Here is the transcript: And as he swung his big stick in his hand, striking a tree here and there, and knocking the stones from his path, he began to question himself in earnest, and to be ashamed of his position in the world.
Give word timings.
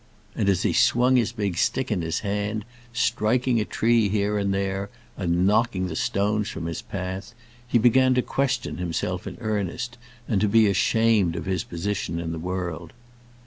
And 0.33 0.49
as 0.49 0.63
he 0.63 0.73
swung 0.73 1.15
his 1.15 1.31
big 1.31 1.59
stick 1.59 1.91
in 1.91 2.01
his 2.01 2.21
hand, 2.21 2.65
striking 2.91 3.61
a 3.61 3.65
tree 3.65 4.09
here 4.09 4.35
and 4.39 4.51
there, 4.51 4.89
and 5.15 5.45
knocking 5.45 5.85
the 5.85 5.95
stones 5.95 6.49
from 6.49 6.65
his 6.65 6.81
path, 6.81 7.35
he 7.67 7.77
began 7.77 8.15
to 8.15 8.23
question 8.23 8.77
himself 8.79 9.27
in 9.27 9.37
earnest, 9.41 9.99
and 10.27 10.41
to 10.41 10.47
be 10.49 10.65
ashamed 10.65 11.35
of 11.35 11.45
his 11.45 11.63
position 11.63 12.19
in 12.19 12.31
the 12.31 12.39
world. 12.39 12.93